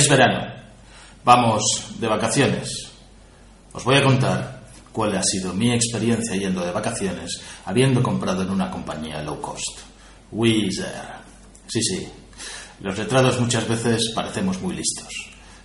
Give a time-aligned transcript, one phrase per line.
[0.00, 0.50] Es verano.
[1.26, 1.62] Vamos
[1.98, 2.90] de vacaciones.
[3.70, 8.48] Os voy a contar cuál ha sido mi experiencia yendo de vacaciones habiendo comprado en
[8.48, 9.80] una compañía low cost.
[10.32, 11.20] Wizz Air.
[11.66, 12.08] Sí, sí.
[12.80, 15.12] Los letrados muchas veces parecemos muy listos,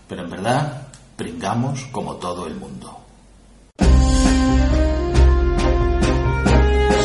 [0.06, 0.82] pero en verdad
[1.16, 3.00] pringamos como todo el mundo.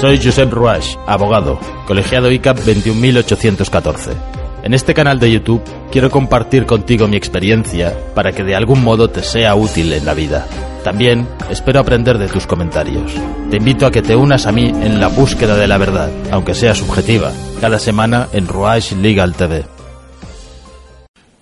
[0.01, 4.40] Soy Josep Ruach, abogado, colegiado ICAP 21814.
[4.63, 9.09] En este canal de YouTube quiero compartir contigo mi experiencia para que de algún modo
[9.09, 10.47] te sea útil en la vida.
[10.85, 13.13] También espero aprender de tus comentarios.
[13.51, 16.55] Te invito a que te unas a mí en la búsqueda de la verdad, aunque
[16.55, 19.65] sea subjetiva, cada semana en Ruach Legal TV.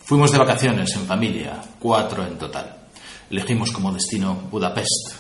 [0.05, 2.73] Fuimos de vacaciones en familia, cuatro en total.
[3.31, 5.17] Elegimos como destino Budapest,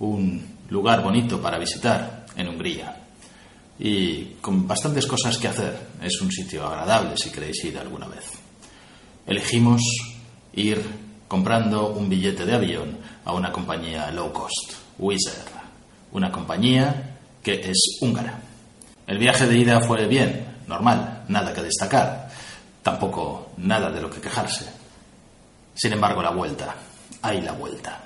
[0.00, 3.03] un lugar bonito para visitar en Hungría
[3.78, 5.76] y con bastantes cosas que hacer.
[6.02, 8.24] Es un sitio agradable si queréis ir alguna vez.
[9.26, 9.82] Elegimos
[10.54, 10.82] ir
[11.26, 15.52] comprando un billete de avión a una compañía low cost, Wizz Air,
[16.12, 18.40] una compañía que es húngara.
[19.06, 22.30] El viaje de ida fue bien, normal, nada que destacar,
[22.82, 24.66] tampoco nada de lo que quejarse.
[25.74, 26.74] Sin embargo, la vuelta,
[27.22, 28.00] hay la vuelta.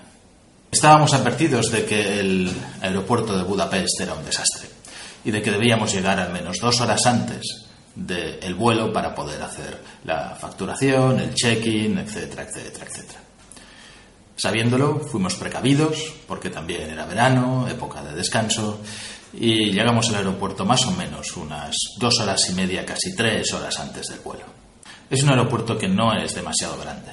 [0.70, 4.77] Estábamos advertidos de que el aeropuerto de Budapest era un desastre
[5.24, 9.82] y de que debíamos llegar al menos dos horas antes del vuelo para poder hacer
[10.04, 13.20] la facturación, el check-in, etcétera, etcétera, etcétera.
[14.36, 18.80] Sabiéndolo, fuimos precavidos, porque también era verano, época de descanso,
[19.32, 23.78] y llegamos al aeropuerto más o menos unas dos horas y media, casi tres horas
[23.80, 24.44] antes del vuelo.
[25.10, 27.10] Es un aeropuerto que no es demasiado grande,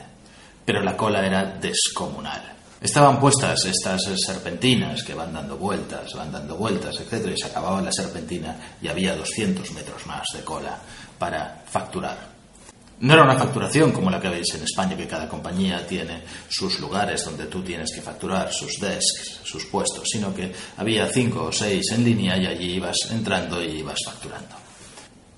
[0.63, 2.54] pero la cola era descomunal.
[2.81, 7.31] Estaban puestas estas serpentinas que van dando vueltas, van dando vueltas, etc.
[7.33, 10.77] Y se acababa la serpentina y había 200 metros más de cola
[11.17, 12.35] para facturar.
[12.99, 16.79] No era una facturación como la que veis en España, que cada compañía tiene sus
[16.79, 21.51] lugares donde tú tienes que facturar, sus desks, sus puestos, sino que había cinco o
[21.51, 24.55] seis en línea y allí ibas entrando y ibas facturando.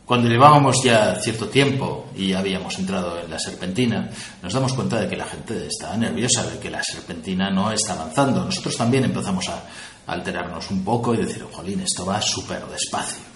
[0.07, 4.09] Cuando llevábamos ya cierto tiempo y habíamos entrado en la serpentina,
[4.41, 7.91] nos damos cuenta de que la gente estaba nerviosa, de que la serpentina no está
[7.91, 8.45] avanzando.
[8.45, 9.63] Nosotros también empezamos a
[10.09, 13.26] alterarnos un poco y decir, jolín, esto va súper despacio.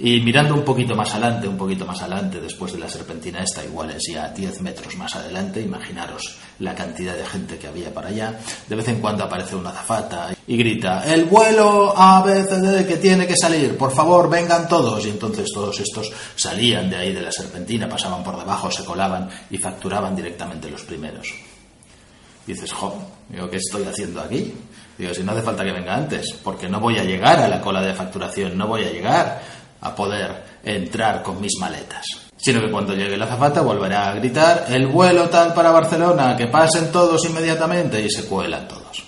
[0.00, 3.64] Y mirando un poquito más adelante, un poquito más adelante, después de la serpentina esta,
[3.64, 8.08] igual es ya 10 metros más adelante, imaginaros la cantidad de gente que había para
[8.08, 8.38] allá,
[8.68, 13.36] de vez en cuando aparece una azafata y grita, el vuelo ABCD que tiene que
[13.36, 15.04] salir, por favor, vengan todos.
[15.04, 19.28] Y entonces todos estos salían de ahí de la serpentina, pasaban por debajo, se colaban
[19.50, 21.28] y facturaban directamente los primeros.
[22.46, 22.96] Y dices, jo,
[23.50, 24.54] ¿qué estoy haciendo aquí?
[24.96, 27.60] Digo, si no hace falta que venga antes, porque no voy a llegar a la
[27.60, 29.42] cola de facturación, no voy a llegar
[29.80, 32.04] a poder entrar con mis maletas.
[32.36, 36.46] Sino que cuando llegue la zafata volverá a gritar el vuelo tal para Barcelona, que
[36.46, 39.02] pasen todos inmediatamente y se cuelan todos.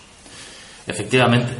[0.86, 1.54] Efectivamente,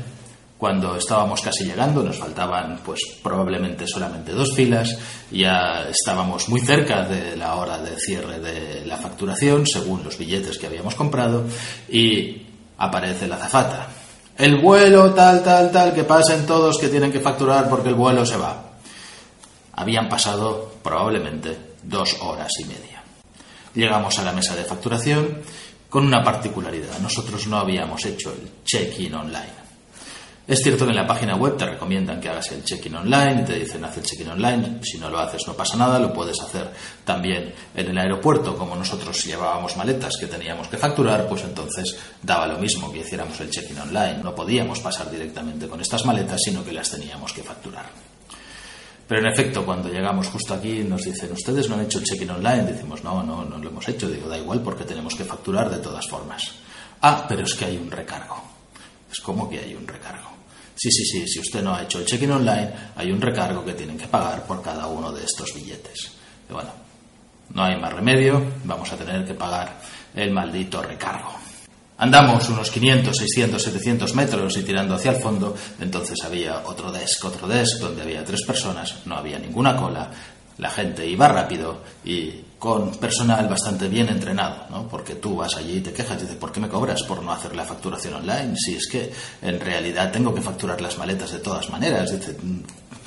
[0.61, 4.95] cuando estábamos casi llegando, nos faltaban pues probablemente solamente dos filas,
[5.31, 10.59] ya estábamos muy cerca de la hora de cierre de la facturación, según los billetes
[10.59, 11.45] que habíamos comprado,
[11.89, 12.43] y
[12.77, 13.89] aparece la zafata.
[14.37, 18.27] El vuelo tal, tal, tal, que pasen todos que tienen que facturar porque el vuelo
[18.27, 18.70] se va.
[19.81, 23.03] Habían pasado probablemente dos horas y media.
[23.75, 25.39] Llegamos a la mesa de facturación
[25.89, 26.99] con una particularidad.
[26.99, 29.59] Nosotros no habíamos hecho el check-in online.
[30.47, 33.59] Es cierto que en la página web te recomiendan que hagas el check-in online, te
[33.59, 36.71] dicen haz el check-in online, si no lo haces no pasa nada, lo puedes hacer
[37.03, 42.47] también en el aeropuerto, como nosotros llevábamos maletas que teníamos que facturar, pues entonces daba
[42.47, 46.63] lo mismo que hiciéramos el check-in online, no podíamos pasar directamente con estas maletas, sino
[46.63, 48.10] que las teníamos que facturar.
[49.11, 52.31] Pero en efecto, cuando llegamos justo aquí, nos dicen, ¿ustedes no han hecho el check-in
[52.31, 52.63] online?
[52.63, 54.09] Decimos, no, no, no lo hemos hecho.
[54.09, 56.53] Digo, da igual porque tenemos que facturar de todas formas.
[57.03, 58.41] Ah, pero es que hay un recargo.
[59.11, 60.29] Es como que hay un recargo.
[60.77, 63.73] Sí, sí, sí, si usted no ha hecho el check-in online, hay un recargo que
[63.73, 66.13] tienen que pagar por cada uno de estos billetes.
[66.49, 66.71] Y bueno,
[67.53, 69.77] no hay más remedio, vamos a tener que pagar
[70.15, 71.40] el maldito recargo.
[72.01, 77.23] Andamos unos 500, 600, 700 metros y tirando hacia el fondo, entonces había otro desk,
[77.27, 80.11] otro desk donde había tres personas, no había ninguna cola,
[80.57, 84.89] la gente iba rápido y con personal bastante bien entrenado, ¿no?
[84.89, 87.33] Porque tú vas allí y te quejas y dices, ¿por qué me cobras por no
[87.33, 88.55] hacer la facturación online?
[88.57, 89.13] Si es que
[89.43, 92.13] en realidad tengo que facturar las maletas de todas maneras.
[92.13, 92.35] Dice,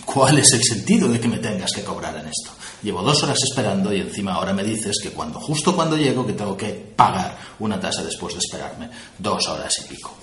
[0.06, 2.52] ¿cuál es el sentido de que me tengas que cobrar en esto?
[2.82, 6.34] Llevo dos horas esperando y encima ahora me dices que cuando justo cuando llego que
[6.34, 10.14] tengo que pagar una tasa después de esperarme dos horas y pico.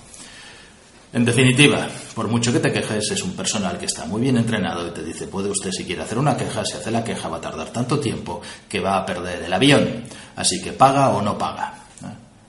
[1.13, 4.87] En definitiva, por mucho que te quejes, es un personal que está muy bien entrenado
[4.87, 7.39] y te dice, puede usted si quiere hacer una queja, si hace la queja va
[7.39, 10.05] a tardar tanto tiempo que va a perder el avión.
[10.37, 11.75] Así que paga o no paga.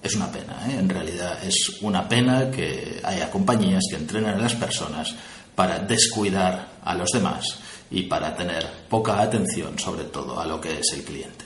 [0.04, 0.78] Es una pena, ¿eh?
[0.80, 5.13] en realidad es una pena que haya compañías que entrenen a las personas
[5.56, 7.59] para descuidar a los demás
[7.89, 11.45] y para tener poca atención sobre todo a lo que es el cliente.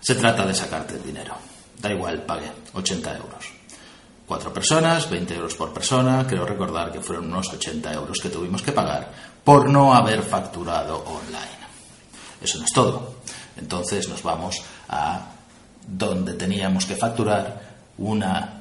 [0.00, 1.34] Se trata de sacarte el dinero.
[1.78, 3.44] Da igual, pague 80 euros.
[4.26, 6.26] Cuatro personas, 20 euros por persona.
[6.26, 9.10] Creo recordar que fueron unos 80 euros que tuvimos que pagar
[9.44, 11.60] por no haber facturado online.
[12.40, 13.16] Eso no es todo.
[13.56, 15.26] Entonces nos vamos a
[15.86, 17.60] donde teníamos que facturar
[17.98, 18.59] una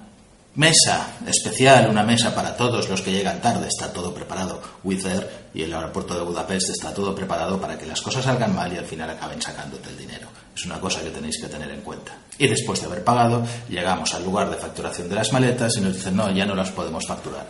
[0.59, 4.61] mesa especial, una mesa para todos los que llegan tarde, está todo preparado.
[4.83, 8.53] Wizz Air y el aeropuerto de Budapest está todo preparado para que las cosas salgan
[8.53, 10.27] mal y al final acaben sacándote el dinero.
[10.53, 12.11] Es una cosa que tenéis que tener en cuenta.
[12.37, 15.95] Y después de haber pagado, llegamos al lugar de facturación de las maletas y nos
[15.95, 17.47] dicen, no, ya no las podemos facturar.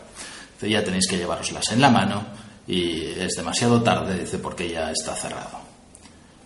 [0.61, 2.23] Ya tenéis que llevaroslas en la mano
[2.67, 5.61] y es demasiado tarde, dice, porque ya está cerrado.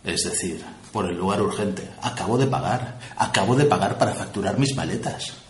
[0.06, 0.64] Es decir,
[0.94, 1.90] por el lugar urgente.
[2.02, 3.00] Acabo de pagar.
[3.18, 5.43] Acabo de pagar para facturar mis maletas.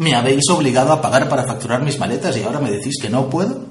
[0.00, 3.28] Me habéis obligado a pagar para facturar mis maletas y ahora me decís que no
[3.28, 3.66] puedo.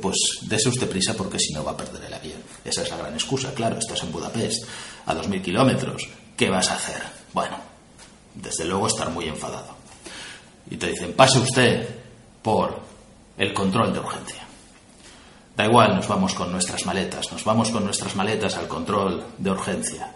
[0.00, 0.16] Pues
[0.48, 2.40] dese usted prisa porque si no va a perder el avión.
[2.64, 3.52] Esa es la gran excusa.
[3.52, 4.64] Claro, estás en Budapest,
[5.04, 6.08] a 2.000 kilómetros.
[6.34, 7.02] ¿Qué vas a hacer?
[7.34, 7.54] Bueno,
[8.34, 9.76] desde luego estar muy enfadado.
[10.70, 11.86] Y te dicen, pase usted
[12.40, 12.80] por
[13.36, 14.42] el control de urgencia.
[15.54, 19.50] Da igual, nos vamos con nuestras maletas, nos vamos con nuestras maletas al control de
[19.50, 20.14] urgencia.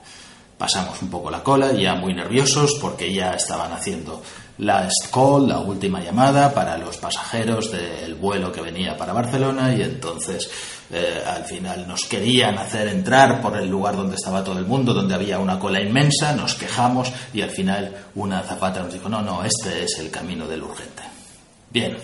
[0.59, 4.21] Pasamos un poco la cola, ya muy nerviosos porque ya estaban haciendo
[4.59, 9.83] last call, la última llamada para los pasajeros del vuelo que venía para Barcelona y
[9.83, 10.51] entonces
[10.91, 14.93] eh, al final nos querían hacer entrar por el lugar donde estaba todo el mundo,
[14.93, 19.23] donde había una cola inmensa, nos quejamos y al final una zapata nos dijo, no,
[19.23, 21.05] no, este es el camino del urgente.
[21.71, 21.97] Bien,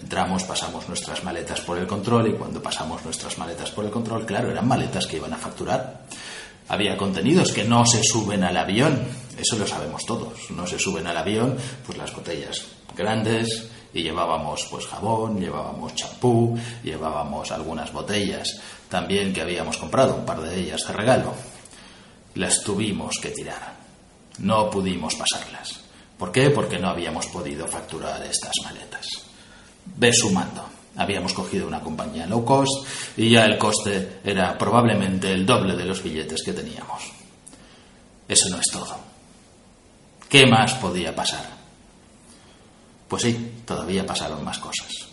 [0.00, 4.26] Entramos, pasamos nuestras maletas por el control y cuando pasamos nuestras maletas por el control,
[4.26, 6.00] claro, eran maletas que iban a facturar.
[6.68, 9.02] Había contenidos que no se suben al avión,
[9.38, 12.64] eso lo sabemos todos, no se suben al avión, pues las botellas
[12.96, 20.24] grandes y llevábamos pues jabón, llevábamos champú, llevábamos algunas botellas también que habíamos comprado, un
[20.24, 21.34] par de ellas de regalo.
[22.34, 23.74] Las tuvimos que tirar,
[24.38, 25.80] no pudimos pasarlas.
[26.18, 26.50] ¿Por qué?
[26.50, 29.32] Porque no habíamos podido facturar estas maletas
[29.84, 30.71] ve sumando.
[30.96, 32.86] Habíamos cogido una compañía low cost
[33.16, 37.02] y ya el coste era probablemente el doble de los billetes que teníamos.
[38.28, 38.96] Eso no es todo.
[40.28, 41.48] ¿Qué más podía pasar?
[43.08, 45.11] Pues sí, todavía pasaron más cosas.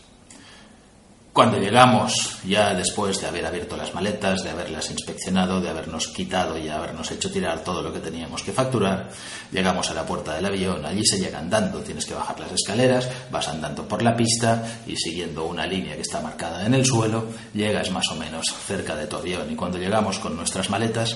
[1.31, 6.57] Cuando llegamos, ya después de haber abierto las maletas, de haberlas inspeccionado, de habernos quitado
[6.57, 9.11] y habernos hecho tirar todo lo que teníamos que facturar,
[9.51, 13.07] llegamos a la puerta del avión, allí se llega andando, tienes que bajar las escaleras,
[13.31, 17.27] vas andando por la pista y siguiendo una línea que está marcada en el suelo,
[17.53, 21.15] llegas más o menos cerca de tu avión y cuando llegamos con nuestras maletas,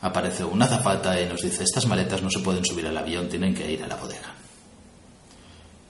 [0.00, 3.54] aparece una zapata y nos dice, estas maletas no se pueden subir al avión, tienen
[3.54, 4.34] que ir a la bodega.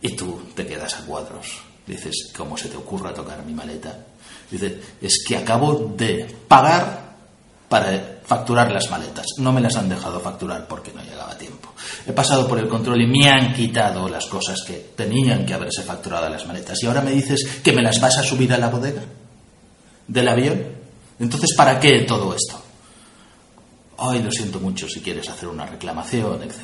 [0.00, 3.96] Y tú te quedas a cuadros Dices, ¿cómo se te ocurra tocar mi maleta?
[4.50, 7.08] Dice, es que acabo de pagar
[7.66, 9.24] para facturar las maletas.
[9.38, 11.72] No me las han dejado facturar porque no llegaba tiempo.
[12.06, 15.82] He pasado por el control y me han quitado las cosas que tenían que haberse
[15.82, 16.82] facturado las maletas.
[16.82, 19.02] Y ahora me dices que me las vas a subir a la bodega
[20.06, 20.62] del avión.
[21.18, 22.62] Entonces, ¿para qué todo esto?
[23.96, 26.60] Ay, lo siento mucho si quieres hacer una reclamación, etc.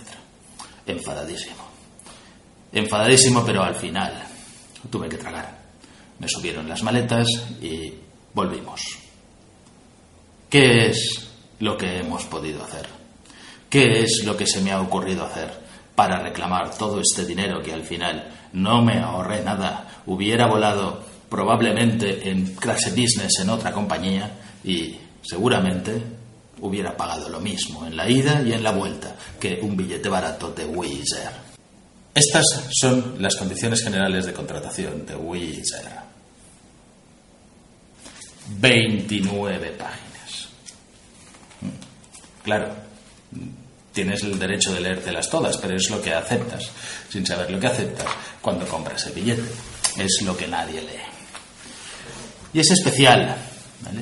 [0.87, 1.65] Enfadadísimo.
[2.73, 4.34] Enfadadísimo, pero al final
[4.91, 5.59] tuve que tragar.
[6.19, 7.27] Me subieron las maletas
[7.61, 7.93] y
[8.33, 8.81] volvimos.
[10.49, 11.29] ¿Qué es
[11.61, 12.87] lo que hemos podido hacer?
[13.69, 15.53] ¿Qué es lo que se me ha ocurrido hacer
[15.95, 20.03] para reclamar todo este dinero que al final no me ahorré nada?
[20.07, 24.31] Hubiera volado probablemente en clase business en otra compañía
[24.63, 26.01] y seguramente
[26.61, 30.53] hubiera pagado lo mismo en la ida y en la vuelta que un billete barato
[30.53, 31.54] de Wizz.
[32.15, 36.05] Estas son las condiciones generales de contratación de Wizz Air.
[38.61, 40.49] 29 páginas.
[42.45, 42.69] Claro,
[43.93, 46.71] tienes el derecho de leértelas todas, pero es lo que aceptas,
[47.11, 48.07] sin saber lo que aceptas
[48.41, 49.43] cuando compras el billete.
[49.97, 51.15] Es lo que nadie lee.
[52.53, 53.37] Y es especial.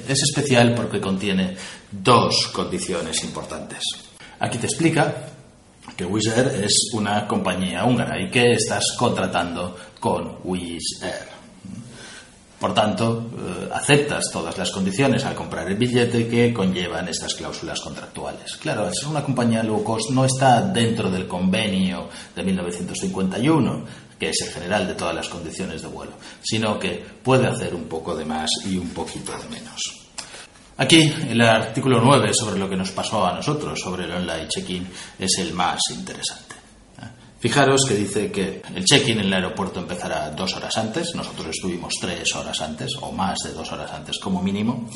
[0.07, 1.57] Es especial porque contiene
[1.91, 3.83] dos condiciones importantes.
[4.39, 5.32] Aquí te explica
[5.97, 11.43] que Wizz Air es una compañía húngara y que estás contratando con Wizz Air.
[12.63, 17.81] Por tanto, eh, aceptas todas las condiciones al comprar el billete que conllevan estas cláusulas
[17.81, 18.57] contractuales.
[18.57, 23.85] Claro, es una compañía low cost no está dentro del convenio de 1951,
[24.17, 27.89] que es el general de todas las condiciones de vuelo, sino que puede hacer un
[27.89, 30.02] poco de más y un poquito de menos.
[30.77, 34.89] Aquí, el artículo 9 sobre lo que nos pasó a nosotros, sobre el online check-in,
[35.19, 36.63] es el más interesante.
[37.43, 41.93] Fijaros que dice que el check-in en el aeropuerto empezará dos horas antes, nosotros estuvimos
[42.01, 44.89] tres horas antes o más de dos horas antes como mínimo,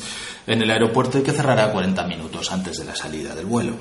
[0.47, 3.73] en el aeropuerto y que cerrará 40 minutos antes de la salida del vuelo.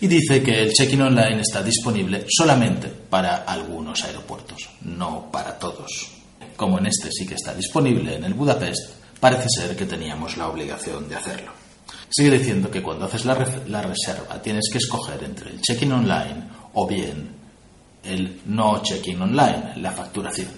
[0.00, 6.10] Y dice que el check-in online está disponible solamente para algunos aeropuertos, no para todos.
[6.56, 10.48] Como en este sí que está disponible en el Budapest, parece ser que teníamos la
[10.48, 11.52] obligación de hacerlo.
[12.08, 16.86] Sigue diciendo que cuando haces la, reserva tienes que escoger entre el check-in online o
[16.86, 17.34] bien
[18.04, 20.50] el no check-in online, la facturación.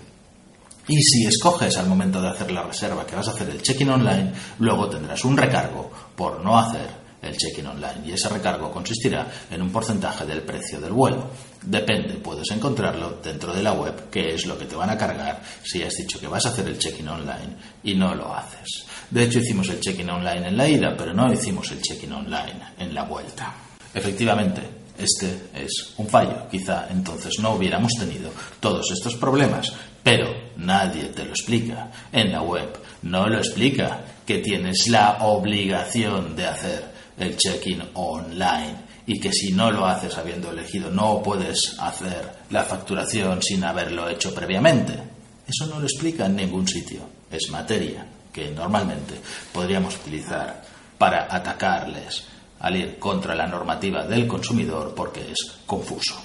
[0.86, 3.90] Y si escoges al momento de hacer la reserva que vas a hacer el check-in
[3.90, 9.26] online, luego tendrás un recargo por no hacer el check-in online y ese recargo consistirá
[9.50, 11.30] en un porcentaje del precio del vuelo.
[11.62, 15.42] Depende, puedes encontrarlo dentro de la web, que es lo que te van a cargar
[15.62, 18.86] si has dicho que vas a hacer el check-in online y no lo haces.
[19.10, 22.60] De hecho, hicimos el check-in online en la ida, pero no hicimos el check-in online
[22.78, 23.54] en la vuelta.
[23.94, 24.62] Efectivamente,
[24.98, 26.48] este es un fallo.
[26.50, 29.72] Quizá entonces no hubiéramos tenido todos estos problemas,
[30.02, 31.90] pero nadie te lo explica.
[32.12, 38.88] En la web no lo explica que tienes la obligación de hacer el check-in online
[39.06, 44.08] y que si no lo haces habiendo elegido no puedes hacer la facturación sin haberlo
[44.08, 44.94] hecho previamente.
[45.46, 47.00] Eso no lo explica en ningún sitio.
[47.30, 49.14] Es materia que normalmente
[49.52, 50.62] podríamos utilizar
[50.98, 52.24] para atacarles
[52.60, 56.20] al ir contra la normativa del consumidor porque es confuso.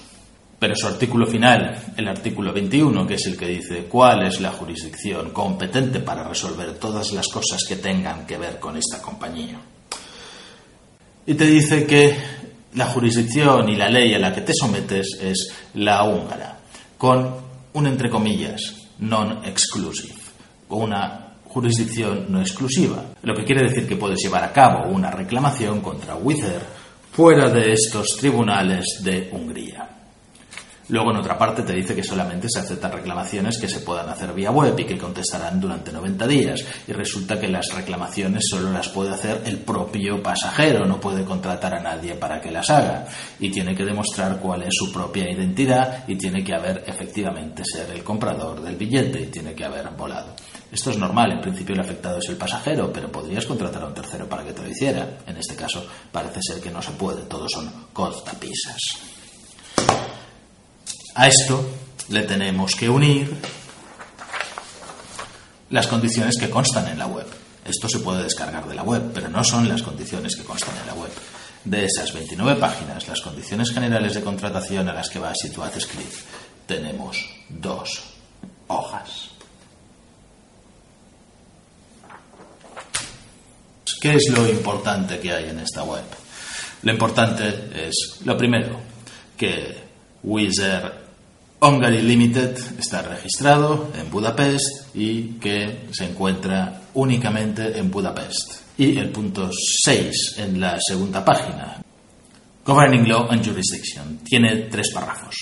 [0.58, 4.52] Pero su artículo final, el artículo 21, que es el que dice cuál es la
[4.52, 9.60] jurisdicción competente para resolver todas las cosas que tengan que ver con esta compañía.
[11.26, 12.16] Y te dice que
[12.74, 16.58] la jurisdicción y la ley a la que te sometes es la húngara,
[16.98, 17.34] con
[17.72, 20.14] un entre comillas non-exclusive,
[20.68, 25.80] una jurisdicción no exclusiva, lo que quiere decir que puedes llevar a cabo una reclamación
[25.80, 26.60] contra Wither
[27.12, 29.88] fuera de estos tribunales de Hungría.
[30.88, 34.34] Luego, en otra parte, te dice que solamente se aceptan reclamaciones que se puedan hacer
[34.34, 36.60] vía web y que contestarán durante 90 días.
[36.86, 41.74] Y resulta que las reclamaciones solo las puede hacer el propio pasajero, no puede contratar
[41.74, 43.06] a nadie para que las haga.
[43.40, 47.90] Y tiene que demostrar cuál es su propia identidad y tiene que haber efectivamente ser
[47.90, 50.34] el comprador del billete y tiene que haber volado.
[50.70, 53.94] Esto es normal, en principio el afectado es el pasajero, pero podrías contratar a un
[53.94, 55.18] tercero para que te lo hiciera.
[55.26, 59.13] En este caso parece ser que no se puede, todos son cortapisas.
[61.14, 61.64] A esto
[62.08, 63.32] le tenemos que unir
[65.70, 67.26] las condiciones que constan en la web.
[67.64, 70.86] Esto se puede descargar de la web, pero no son las condiciones que constan en
[70.88, 71.10] la web.
[71.64, 75.72] De esas 29 páginas, las condiciones generales de contratación a las que va a situar
[75.80, 76.14] Script,
[76.66, 77.16] tenemos
[77.48, 78.02] dos
[78.66, 79.30] hojas.
[84.00, 86.04] ¿Qué es lo importante que hay en esta web?
[86.82, 88.78] Lo importante es, lo primero,
[89.38, 89.84] que
[90.22, 91.03] Wizard
[91.64, 98.76] Hungary Limited está registrado en Budapest y que se encuentra únicamente en Budapest.
[98.76, 101.82] Y el punto 6 en la segunda página.
[102.66, 104.18] Governing Law and Jurisdiction.
[104.22, 105.34] Tiene tres párrafos.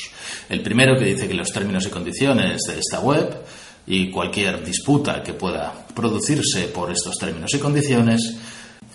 [0.48, 3.42] El primero que dice que los términos y condiciones de esta web
[3.88, 8.36] y cualquier disputa que pueda producirse por estos términos y condiciones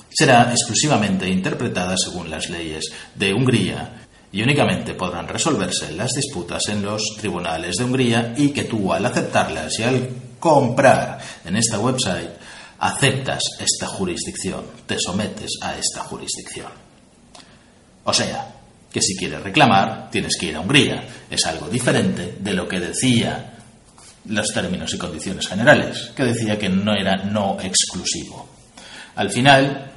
[0.10, 6.84] será exclusivamente interpretada según las leyes de Hungría y únicamente podrán resolverse las disputas en
[6.84, 12.32] los tribunales de Hungría y que tú al aceptarlas y al comprar en esta website
[12.80, 16.72] aceptas esta jurisdicción, te sometes a esta jurisdicción.
[18.04, 18.58] O sea,
[18.92, 21.08] que si quieres reclamar tienes que ir a Hungría.
[21.30, 23.54] Es algo diferente de lo que decía
[24.26, 28.48] los términos y condiciones generales, que decía que no era no exclusivo.
[29.16, 29.92] Al final,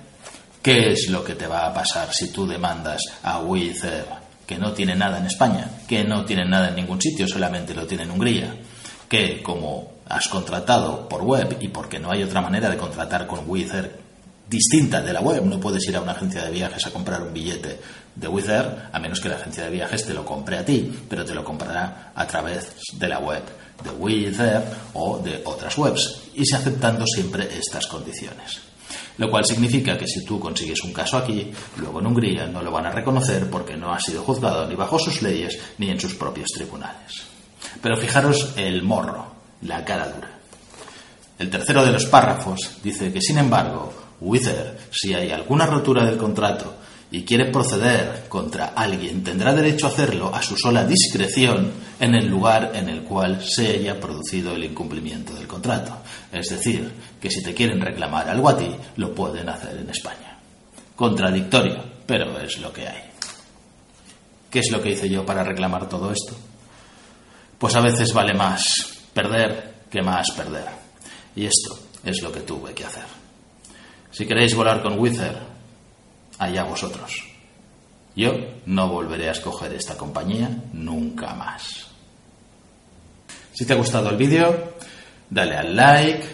[0.62, 4.06] ¿qué es lo que te va a pasar si tú demandas a Wither,
[4.50, 7.86] que no tiene nada en España, que no tiene nada en ningún sitio, solamente lo
[7.86, 8.52] tiene en Hungría?
[9.08, 13.48] Que como has contratado por web y porque no hay otra manera de contratar con
[13.48, 13.96] Wither
[14.48, 15.44] distinta de la web.
[15.44, 17.78] No puedes ir a una agencia de viajes a comprar un billete
[18.16, 18.48] de Wizz
[18.92, 21.44] a menos que la agencia de viajes te lo compre a ti, pero te lo
[21.44, 23.44] comprará a través de la web
[23.84, 24.40] de Wizz
[24.94, 28.69] o de otras webs, y se aceptando siempre estas condiciones.
[29.18, 32.70] Lo cual significa que si tú consigues un caso aquí, luego en Hungría no lo
[32.70, 36.14] van a reconocer porque no ha sido juzgado ni bajo sus leyes ni en sus
[36.14, 37.24] propios tribunales.
[37.82, 39.26] Pero fijaros el morro,
[39.62, 40.38] la cara dura.
[41.38, 46.18] El tercero de los párrafos dice que, sin embargo, Wither, si hay alguna rotura del
[46.18, 46.79] contrato
[47.10, 52.28] y quiere proceder contra alguien, tendrá derecho a hacerlo a su sola discreción en el
[52.28, 55.96] lugar en el cual se haya producido el incumplimiento del contrato.
[56.30, 60.38] Es decir, que si te quieren reclamar algo a ti, lo pueden hacer en España.
[60.94, 63.02] Contradictorio, pero es lo que hay.
[64.48, 66.34] ¿Qué es lo que hice yo para reclamar todo esto?
[67.58, 70.66] Pues a veces vale más perder que más perder.
[71.34, 73.04] Y esto es lo que tuve que hacer.
[74.10, 75.49] Si queréis volar con Wither,
[76.40, 77.22] allá vosotros.
[78.16, 78.32] Yo
[78.66, 81.86] no volveré a escoger esta compañía nunca más.
[83.52, 84.74] Si te ha gustado el vídeo,
[85.28, 86.26] dale al like,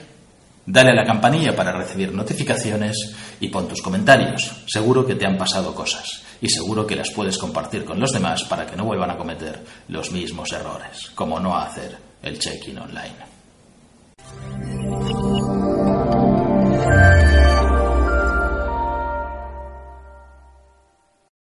[0.64, 4.62] dale a la campanilla para recibir notificaciones y pon tus comentarios.
[4.66, 8.44] Seguro que te han pasado cosas y seguro que las puedes compartir con los demás
[8.44, 14.75] para que no vuelvan a cometer los mismos errores, como no hacer el check-in online.